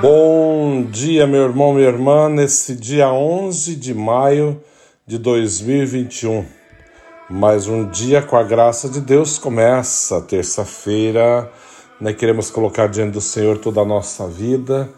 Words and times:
Bom 0.00 0.84
dia, 0.84 1.26
meu 1.26 1.42
irmão, 1.42 1.72
minha 1.72 1.88
irmã, 1.88 2.28
nesse 2.28 2.76
dia 2.76 3.12
11 3.12 3.74
de 3.74 3.92
maio 3.92 4.60
de 5.04 5.18
2021. 5.18 6.46
Mais 7.28 7.66
um 7.66 7.84
dia 7.84 8.22
com 8.22 8.36
a 8.36 8.44
graça 8.44 8.88
de 8.88 9.00
Deus 9.00 9.38
começa, 9.38 10.20
terça-feira, 10.20 11.50
né? 12.00 12.12
Queremos 12.12 12.48
colocar 12.48 12.86
diante 12.86 13.14
do 13.14 13.20
Senhor 13.20 13.58
toda 13.58 13.80
a 13.80 13.84
nossa 13.84 14.28
vida, 14.28 14.88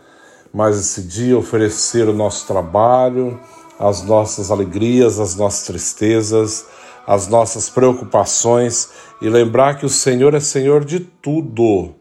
mais 0.52 0.78
esse 0.78 1.02
dia 1.02 1.38
oferecer 1.38 2.06
o 2.06 2.12
nosso 2.12 2.46
trabalho, 2.46 3.40
as 3.78 4.02
nossas 4.02 4.50
alegrias, 4.50 5.18
as 5.18 5.34
nossas 5.34 5.66
tristezas, 5.66 6.66
as 7.06 7.26
nossas 7.26 7.70
preocupações 7.70 8.90
e 9.22 9.30
lembrar 9.30 9.78
que 9.78 9.86
o 9.86 9.90
Senhor 9.90 10.34
é 10.34 10.40
Senhor 10.40 10.84
de 10.84 11.00
tudo 11.00 11.98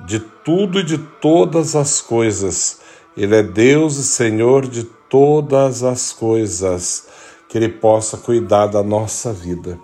de 0.00 0.18
tudo 0.18 0.80
e 0.80 0.84
de 0.84 0.98
todas 0.98 1.76
as 1.76 2.00
coisas. 2.00 2.80
Ele 3.16 3.36
é 3.36 3.42
Deus 3.42 3.96
e 3.96 4.04
Senhor 4.04 4.66
de 4.66 4.84
todas 5.08 5.82
as 5.82 6.12
coisas, 6.12 7.06
que 7.48 7.56
Ele 7.56 7.68
possa 7.68 8.16
cuidar 8.16 8.66
da 8.66 8.82
nossa 8.82 9.32
vida. 9.32 9.78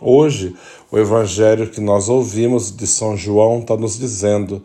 Hoje, 0.00 0.54
o 0.90 0.98
evangelho 0.98 1.68
que 1.68 1.80
nós 1.80 2.08
ouvimos 2.08 2.74
de 2.74 2.86
São 2.86 3.16
João 3.16 3.60
está 3.60 3.76
nos 3.76 3.98
dizendo: 3.98 4.62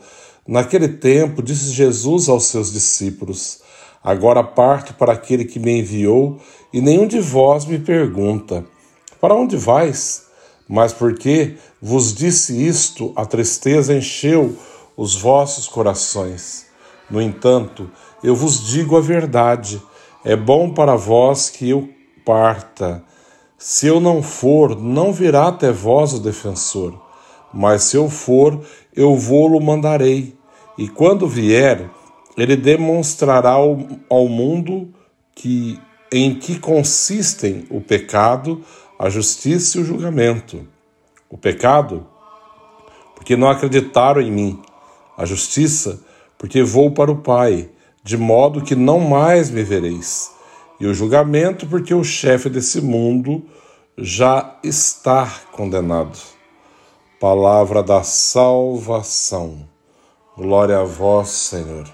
Naquele 0.47 0.87
tempo, 0.87 1.41
disse 1.41 1.71
Jesus 1.71 2.29
aos 2.29 2.45
seus 2.45 2.71
discípulos: 2.71 3.61
Agora 4.03 4.43
parto 4.43 4.93
para 4.93 5.13
aquele 5.13 5.45
que 5.45 5.59
me 5.59 5.79
enviou, 5.79 6.37
e 6.73 6.81
nenhum 6.81 7.07
de 7.07 7.19
vós 7.19 7.65
me 7.65 7.79
pergunta: 7.79 8.65
Para 9.19 9.33
onde 9.33 9.57
vais? 9.57 10.25
Mas 10.67 10.93
porque 10.93 11.55
vos 11.81 12.13
disse 12.13 12.65
isto, 12.65 13.11
a 13.15 13.25
tristeza 13.25 13.93
encheu 13.93 14.55
os 15.01 15.15
vossos 15.15 15.67
corações. 15.67 16.67
No 17.09 17.19
entanto, 17.19 17.89
eu 18.23 18.35
vos 18.35 18.63
digo 18.67 18.95
a 18.95 19.01
verdade: 19.01 19.81
é 20.23 20.35
bom 20.35 20.71
para 20.71 20.95
vós 20.95 21.49
que 21.49 21.67
eu 21.71 21.89
parta. 22.23 23.03
Se 23.57 23.87
eu 23.87 23.99
não 23.99 24.21
for, 24.21 24.79
não 24.79 25.11
virá 25.11 25.47
até 25.47 25.71
vós 25.71 26.13
o 26.13 26.19
defensor. 26.19 26.93
Mas 27.51 27.85
se 27.85 27.97
eu 27.97 28.11
for, 28.11 28.61
eu 28.95 29.15
vou-lo 29.15 29.59
mandarei. 29.59 30.37
E 30.77 30.87
quando 30.87 31.27
vier, 31.27 31.89
ele 32.37 32.55
demonstrará 32.55 33.53
ao, 33.53 33.79
ao 34.07 34.27
mundo 34.27 34.93
que 35.33 35.79
em 36.13 36.35
que 36.35 36.59
consistem 36.59 37.65
o 37.71 37.81
pecado, 37.81 38.63
a 38.99 39.09
justiça 39.09 39.79
e 39.79 39.81
o 39.81 39.85
julgamento. 39.85 40.67
O 41.27 41.37
pecado, 41.37 42.05
porque 43.15 43.35
não 43.35 43.49
acreditaram 43.49 44.21
em 44.21 44.29
mim 44.29 44.61
a 45.21 45.25
justiça, 45.25 45.99
porque 46.35 46.63
vou 46.63 46.89
para 46.89 47.11
o 47.11 47.17
Pai, 47.17 47.69
de 48.03 48.17
modo 48.17 48.63
que 48.63 48.75
não 48.75 48.99
mais 48.99 49.51
me 49.51 49.61
vereis, 49.61 50.31
e 50.79 50.87
o 50.87 50.95
julgamento, 50.95 51.67
porque 51.67 51.93
o 51.93 52.03
chefe 52.03 52.49
desse 52.49 52.81
mundo 52.81 53.43
já 53.95 54.57
está 54.63 55.31
condenado. 55.51 56.17
Palavra 57.19 57.83
da 57.83 58.01
salvação. 58.01 59.69
Glória 60.35 60.79
a 60.79 60.83
vós, 60.83 61.29
Senhor. 61.29 61.87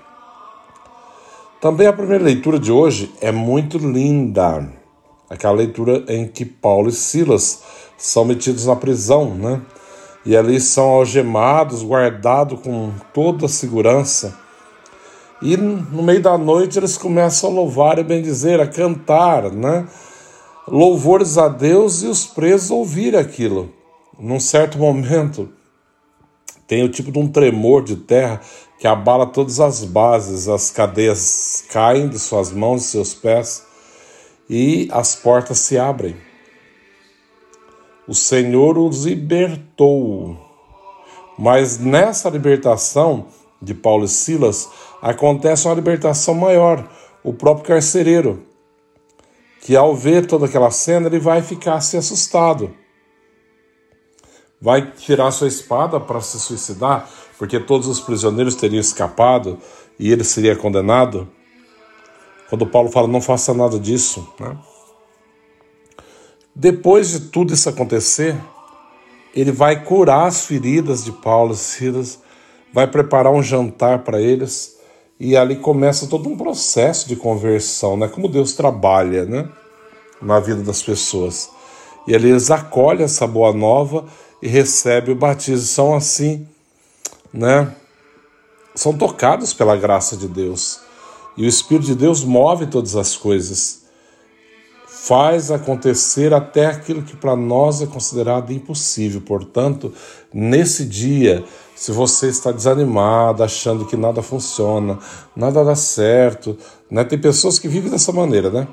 Também 1.59 1.85
a 1.85 1.91
primeira 1.91 2.23
leitura 2.23 2.57
de 2.57 2.71
hoje 2.71 3.13
é 3.19 3.29
muito 3.29 3.77
linda. 3.77 4.71
Aquela 5.29 5.55
leitura 5.55 6.05
em 6.07 6.25
que 6.25 6.45
Paulo 6.45 6.87
e 6.87 6.93
Silas 6.93 7.61
são 7.97 8.23
metidos 8.23 8.67
na 8.67 8.75
prisão, 8.77 9.35
né? 9.35 9.61
E 10.27 10.35
ali 10.35 10.59
são 10.59 10.89
algemados, 10.89 11.81
guardados 11.81 12.59
com 12.59 12.91
toda 13.13 13.45
a 13.45 13.49
segurança. 13.49 14.37
E 15.41 15.55
no 15.55 16.03
meio 16.03 16.21
da 16.21 16.37
noite 16.37 16.77
eles 16.77 16.97
começam 16.97 17.49
a 17.49 17.53
louvar 17.53 17.97
e 17.97 18.03
bendizer, 18.03 18.59
a 18.59 18.67
cantar, 18.67 19.49
né? 19.49 19.87
Louvores 20.67 21.37
a 21.37 21.47
Deus 21.47 22.03
e 22.03 22.07
os 22.07 22.25
presos 22.25 22.69
ouvir 22.71 23.15
aquilo. 23.15 23.71
Num 24.19 24.37
certo 24.37 24.77
momento, 24.77 25.47
tem 26.67 26.83
o 26.83 26.89
tipo 26.89 27.09
de 27.09 27.19
um 27.19 27.29
tremor 27.29 27.81
de 27.81 27.95
terra 27.95 28.41
que 28.77 28.85
abala 28.85 29.27
todas 29.27 29.61
as 29.61 29.85
bases, 29.85 30.49
as 30.49 30.69
cadeias 30.69 31.63
caem 31.71 32.09
de 32.09 32.19
suas 32.19 32.51
mãos 32.51 32.83
e 32.83 32.87
seus 32.89 33.13
pés 33.13 33.63
e 34.49 34.89
as 34.91 35.15
portas 35.15 35.59
se 35.59 35.77
abrem 35.77 36.26
o 38.07 38.15
Senhor 38.15 38.77
os 38.77 39.03
libertou. 39.05 40.37
Mas 41.37 41.77
nessa 41.77 42.29
libertação 42.29 43.27
de 43.61 43.73
Paulo 43.73 44.05
e 44.05 44.07
Silas 44.07 44.69
acontece 45.01 45.67
uma 45.67 45.75
libertação 45.75 46.33
maior, 46.33 46.87
o 47.23 47.33
próprio 47.33 47.65
carcereiro, 47.65 48.43
que 49.61 49.75
ao 49.75 49.95
ver 49.95 50.25
toda 50.25 50.45
aquela 50.45 50.71
cena 50.71 51.07
ele 51.07 51.19
vai 51.19 51.41
ficar 51.41 51.81
se 51.81 51.97
assustado. 51.97 52.73
Vai 54.59 54.91
tirar 54.91 55.29
sua 55.31 55.47
espada 55.47 55.99
para 55.99 56.21
se 56.21 56.39
suicidar, 56.39 57.07
porque 57.37 57.59
todos 57.59 57.87
os 57.87 57.99
prisioneiros 57.99 58.55
teriam 58.55 58.79
escapado 58.79 59.59
e 59.99 60.11
ele 60.11 60.23
seria 60.23 60.55
condenado. 60.55 61.27
Quando 62.49 62.65
Paulo 62.65 62.89
fala, 62.89 63.07
não 63.07 63.21
faça 63.21 63.53
nada 63.53 63.77
disso, 63.77 64.27
né? 64.39 64.57
Depois 66.59 67.09
de 67.09 67.19
tudo 67.19 67.53
isso 67.53 67.69
acontecer, 67.69 68.35
ele 69.35 69.51
vai 69.51 69.83
curar 69.83 70.25
as 70.25 70.47
feridas 70.47 71.05
de 71.05 71.11
Paulo 71.11 71.53
e 71.53 71.55
Silas, 71.55 72.17
vai 72.73 72.87
preparar 72.87 73.31
um 73.31 73.43
jantar 73.43 73.99
para 73.99 74.19
eles 74.19 74.75
e 75.19 75.37
ali 75.37 75.57
começa 75.57 76.07
todo 76.07 76.27
um 76.27 76.35
processo 76.35 77.07
de 77.07 77.15
conversão, 77.15 77.95
né? 77.95 78.07
Como 78.07 78.27
Deus 78.27 78.53
trabalha, 78.53 79.23
né? 79.23 79.47
Na 80.19 80.39
vida 80.39 80.63
das 80.63 80.81
pessoas. 80.81 81.47
E 82.07 82.15
ali 82.15 82.29
eles 82.29 82.49
acolhem 82.49 83.05
essa 83.05 83.27
boa 83.27 83.53
nova 83.53 84.05
e 84.41 84.47
recebem 84.47 85.13
o 85.13 85.17
batismo. 85.17 85.67
São 85.67 85.95
assim, 85.95 86.47
né? 87.31 87.71
São 88.73 88.97
tocados 88.97 89.53
pela 89.53 89.77
graça 89.77 90.17
de 90.17 90.27
Deus. 90.27 90.79
E 91.37 91.45
o 91.45 91.47
Espírito 91.47 91.85
de 91.85 91.93
Deus 91.93 92.23
move 92.23 92.65
todas 92.65 92.95
as 92.95 93.15
coisas 93.15 93.85
faz 95.03 95.51
acontecer 95.51 96.33
até 96.33 96.65
aquilo 96.65 97.03
que 97.03 97.15
para 97.15 97.35
nós 97.35 97.81
é 97.81 97.85
considerado 97.85 98.51
impossível. 98.51 99.21
Portanto, 99.21 99.93
nesse 100.33 100.85
dia, 100.85 101.43
se 101.75 101.91
você 101.91 102.27
está 102.27 102.51
desanimado, 102.51 103.43
achando 103.43 103.85
que 103.85 103.95
nada 103.95 104.21
funciona, 104.21 104.97
nada 105.35 105.63
dá 105.63 105.75
certo, 105.75 106.57
né? 106.89 107.03
Tem 107.03 107.19
pessoas 107.19 107.59
que 107.59 107.67
vivem 107.67 107.91
dessa 107.91 108.11
maneira, 108.11 108.49
né? 108.49 108.67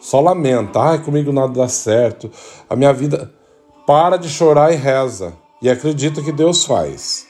Só 0.00 0.20
lamenta, 0.20 0.80
ai, 0.80 1.02
comigo 1.02 1.32
nada 1.32 1.52
dá 1.52 1.68
certo, 1.68 2.30
a 2.68 2.76
minha 2.76 2.92
vida. 2.92 3.32
Para 3.86 4.16
de 4.16 4.28
chorar 4.28 4.72
e 4.72 4.76
reza. 4.76 5.34
E 5.60 5.68
acredita 5.68 6.22
que 6.22 6.32
Deus 6.32 6.64
faz. 6.64 7.26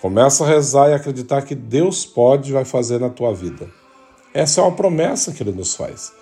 Começa 0.00 0.44
a 0.44 0.46
rezar 0.46 0.90
e 0.90 0.94
acreditar 0.94 1.42
que 1.42 1.54
Deus 1.54 2.04
pode 2.04 2.50
e 2.50 2.52
vai 2.52 2.64
fazer 2.64 3.00
na 3.00 3.08
tua 3.08 3.34
vida. 3.34 3.68
Essa 4.32 4.60
é 4.60 4.64
uma 4.64 4.72
promessa 4.72 5.32
que 5.32 5.42
Ele 5.42 5.52
nos 5.52 5.74
faz. 5.74 6.12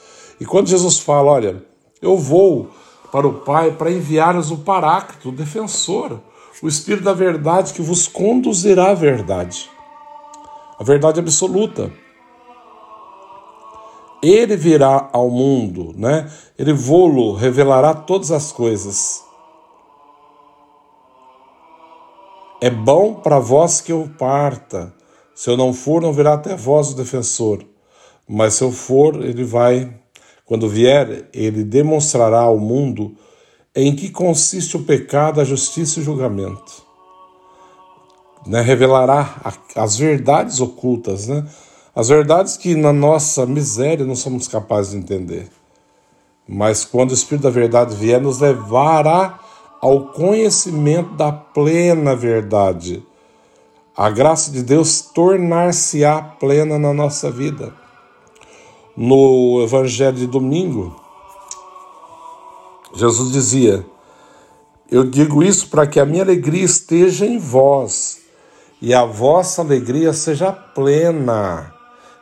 E 0.40 0.44
quando 0.44 0.68
Jesus 0.68 0.98
fala, 0.98 1.32
olha, 1.32 1.64
eu 2.00 2.16
vou 2.16 2.70
para 3.10 3.26
o 3.26 3.40
Pai 3.40 3.70
para 3.70 3.90
enviar-vos 3.90 4.50
o 4.50 4.58
Paráclito, 4.58 5.28
o 5.28 5.32
defensor, 5.32 6.20
o 6.62 6.68
Espírito 6.68 7.04
da 7.04 7.12
verdade 7.12 7.72
que 7.72 7.82
vos 7.82 8.08
conduzirá 8.08 8.90
à 8.90 8.94
verdade, 8.94 9.70
a 10.78 10.82
verdade 10.82 11.20
absoluta. 11.20 11.92
Ele 14.22 14.56
virá 14.56 15.10
ao 15.12 15.28
mundo, 15.28 15.92
né? 15.96 16.30
Ele 16.58 16.72
vô-lo 16.72 17.34
revelará 17.34 17.92
todas 17.92 18.32
as 18.32 18.50
coisas. 18.50 19.22
É 22.60 22.70
bom 22.70 23.14
para 23.14 23.38
vós 23.38 23.82
que 23.82 23.92
eu 23.92 24.08
parta. 24.18 24.94
Se 25.34 25.50
eu 25.50 25.56
não 25.56 25.74
for, 25.74 26.00
não 26.00 26.12
virá 26.12 26.32
até 26.32 26.56
vós 26.56 26.90
o 26.90 26.96
defensor. 26.96 27.62
Mas 28.26 28.54
se 28.54 28.64
eu 28.64 28.72
for, 28.72 29.22
ele 29.22 29.44
vai 29.44 29.92
quando 30.44 30.68
vier, 30.68 31.28
ele 31.32 31.64
demonstrará 31.64 32.40
ao 32.40 32.58
mundo 32.58 33.16
em 33.74 33.96
que 33.96 34.10
consiste 34.10 34.76
o 34.76 34.82
pecado, 34.82 35.40
a 35.40 35.44
justiça 35.44 35.98
e 35.98 36.02
o 36.02 36.04
julgamento. 36.04 36.84
Né? 38.46 38.60
Revelará 38.60 39.54
as 39.74 39.96
verdades 39.96 40.60
ocultas, 40.60 41.28
né? 41.28 41.46
as 41.96 42.08
verdades 42.08 42.58
que 42.58 42.74
na 42.74 42.92
nossa 42.92 43.46
miséria 43.46 44.04
não 44.04 44.14
somos 44.14 44.46
capazes 44.46 44.92
de 44.92 44.98
entender. 44.98 45.48
Mas 46.46 46.84
quando 46.84 47.12
o 47.12 47.14
Espírito 47.14 47.44
da 47.44 47.50
Verdade 47.50 47.96
vier, 47.96 48.20
nos 48.20 48.38
levará 48.38 49.40
ao 49.80 50.08
conhecimento 50.08 51.14
da 51.14 51.32
plena 51.32 52.14
verdade. 52.14 53.02
A 53.96 54.10
graça 54.10 54.50
de 54.50 54.62
Deus 54.62 55.00
tornar-se-á 55.00 56.20
plena 56.20 56.78
na 56.78 56.92
nossa 56.92 57.30
vida 57.30 57.83
no 58.96 59.62
Evangelho 59.62 60.16
de 60.16 60.26
domingo, 60.26 60.94
Jesus 62.94 63.32
dizia: 63.32 63.84
Eu 64.90 65.04
digo 65.04 65.42
isso 65.42 65.68
para 65.68 65.86
que 65.86 65.98
a 65.98 66.06
minha 66.06 66.22
alegria 66.22 66.64
esteja 66.64 67.26
em 67.26 67.38
vós 67.38 68.22
e 68.80 68.94
a 68.94 69.04
vossa 69.04 69.62
alegria 69.62 70.12
seja 70.12 70.52
plena. 70.52 71.72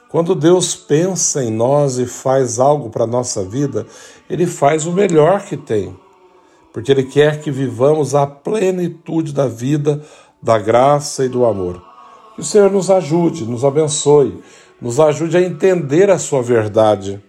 Quando 0.08 0.34
Deus 0.34 0.74
pensa 0.74 1.42
em 1.42 1.50
nós 1.50 1.98
e 1.98 2.06
faz 2.06 2.58
algo 2.58 2.90
para 2.90 3.04
a 3.04 3.06
nossa 3.06 3.42
vida, 3.42 3.86
Ele 4.28 4.46
faz 4.46 4.86
o 4.86 4.92
melhor 4.92 5.42
que 5.42 5.56
tem, 5.56 5.96
porque 6.72 6.92
Ele 6.92 7.04
quer 7.04 7.40
que 7.40 7.50
vivamos 7.50 8.14
a 8.14 8.26
plenitude 8.26 9.32
da 9.32 9.48
vida, 9.48 10.04
da 10.40 10.58
graça 10.58 11.24
e 11.24 11.28
do 11.28 11.44
amor. 11.44 11.82
Que 12.34 12.42
o 12.42 12.44
Senhor 12.44 12.70
nos 12.70 12.90
ajude, 12.90 13.44
nos 13.44 13.64
abençoe, 13.64 14.42
nos 14.82 14.98
ajude 14.98 15.36
a 15.36 15.40
entender 15.40 16.10
a 16.10 16.18
Sua 16.18 16.42
verdade, 16.42 17.22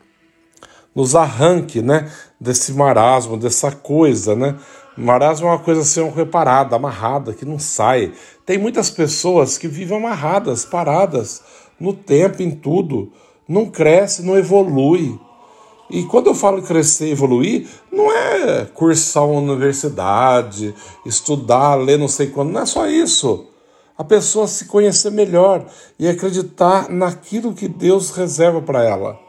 nos 0.95 1.15
arranque 1.15 1.83
né, 1.83 2.11
desse 2.39 2.73
marasmo, 2.73 3.37
dessa 3.37 3.71
coisa, 3.71 4.35
né? 4.35 4.55
Marasmo 4.97 5.47
é 5.47 5.51
uma 5.51 5.59
coisa 5.59 5.81
assim, 5.81 6.07
reparada, 6.09 6.75
amarrada, 6.75 7.33
que 7.33 7.45
não 7.45 7.57
sai. 7.57 8.11
Tem 8.45 8.57
muitas 8.57 8.89
pessoas 8.89 9.57
que 9.57 9.67
vivem 9.67 9.97
amarradas, 9.97 10.65
paradas 10.65 11.41
no 11.79 11.93
tempo, 11.93 12.43
em 12.43 12.51
tudo. 12.51 13.11
Não 13.47 13.67
cresce, 13.67 14.23
não 14.23 14.37
evolui. 14.37 15.19
E 15.89 16.03
quando 16.03 16.27
eu 16.27 16.35
falo 16.35 16.61
crescer 16.61 17.07
e 17.07 17.11
evoluir, 17.11 17.67
não 17.91 18.11
é 18.11 18.65
cursar 18.65 19.25
uma 19.25 19.41
universidade, 19.41 20.75
estudar, 21.05 21.75
ler 21.75 21.97
não 21.97 22.07
sei 22.07 22.27
quando, 22.27 22.51
não 22.51 22.61
é 22.61 22.65
só 22.65 22.87
isso. 22.87 23.47
A 23.95 24.03
pessoa 24.03 24.47
se 24.47 24.65
conhecer 24.65 25.11
melhor 25.11 25.67
e 25.99 26.07
acreditar 26.07 26.89
naquilo 26.89 27.53
que 27.53 27.67
Deus 27.67 28.09
reserva 28.09 28.59
para 28.59 28.83
ela. 28.83 29.19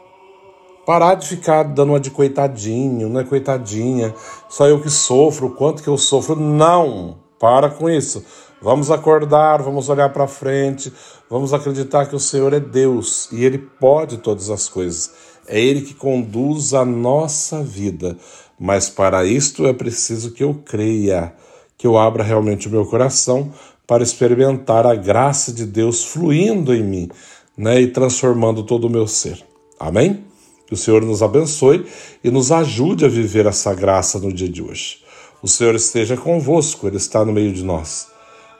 Parar 0.85 1.15
de 1.15 1.27
ficar 1.27 1.63
dando 1.63 1.89
uma 1.89 1.99
de 1.99 2.09
coitadinho, 2.09 3.07
né? 3.09 3.23
Coitadinha, 3.23 4.13
só 4.49 4.67
eu 4.67 4.81
que 4.81 4.89
sofro, 4.89 5.51
quanto 5.51 5.83
que 5.83 5.87
eu 5.87 5.97
sofro. 5.97 6.35
Não! 6.35 7.17
Para 7.39 7.69
com 7.69 7.89
isso. 7.89 8.23
Vamos 8.61 8.89
acordar, 8.89 9.61
vamos 9.61 9.89
olhar 9.89 10.11
para 10.11 10.27
frente, 10.27 10.91
vamos 11.29 11.53
acreditar 11.53 12.07
que 12.07 12.15
o 12.15 12.19
Senhor 12.19 12.51
é 12.53 12.59
Deus 12.59 13.29
e 13.31 13.45
Ele 13.45 13.59
pode 13.59 14.17
todas 14.17 14.49
as 14.49 14.67
coisas. 14.67 15.11
É 15.47 15.59
Ele 15.59 15.81
que 15.81 15.93
conduz 15.93 16.73
a 16.73 16.83
nossa 16.83 17.61
vida. 17.61 18.17
Mas 18.59 18.89
para 18.89 19.25
isto 19.25 19.67
é 19.67 19.73
preciso 19.73 20.31
que 20.31 20.43
eu 20.43 20.55
creia, 20.65 21.33
que 21.77 21.85
eu 21.85 21.97
abra 21.97 22.23
realmente 22.23 22.67
o 22.67 22.71
meu 22.71 22.85
coração 22.85 23.51
para 23.87 24.03
experimentar 24.03 24.85
a 24.85 24.95
graça 24.95 25.53
de 25.53 25.65
Deus 25.65 26.03
fluindo 26.03 26.73
em 26.73 26.83
mim 26.83 27.09
né, 27.57 27.81
e 27.81 27.87
transformando 27.87 28.63
todo 28.63 28.85
o 28.85 28.89
meu 28.89 29.07
ser. 29.07 29.43
Amém? 29.79 30.23
Que 30.67 30.73
o 30.73 30.77
Senhor 30.77 31.03
nos 31.03 31.21
abençoe 31.21 31.85
e 32.23 32.31
nos 32.31 32.51
ajude 32.51 33.05
a 33.05 33.07
viver 33.07 33.45
essa 33.45 33.73
graça 33.73 34.19
no 34.19 34.33
dia 34.33 34.49
de 34.49 34.63
hoje. 34.63 34.97
O 35.41 35.47
Senhor 35.47 35.75
esteja 35.75 36.17
convosco, 36.17 36.87
Ele 36.87 36.97
está 36.97 37.23
no 37.23 37.31
meio 37.31 37.53
de 37.53 37.63
nós. 37.63 38.07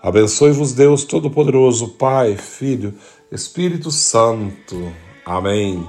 Abençoe-vos, 0.04 0.74
Deus 0.74 1.04
Todo-Poderoso, 1.04 1.89
Pai, 1.98 2.38
Filho, 2.38 2.94
Espírito 3.31 3.89
Santo. 3.89 4.94
Amém. 5.25 5.83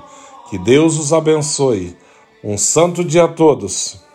Que 0.48 0.58
Deus 0.58 0.98
os 0.98 1.12
abençoe. 1.12 1.94
Um 2.42 2.56
santo 2.56 3.04
dia 3.04 3.24
a 3.24 3.28
todos. 3.28 4.05